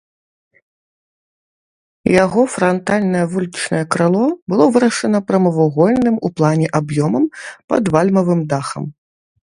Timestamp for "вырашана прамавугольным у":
4.77-6.33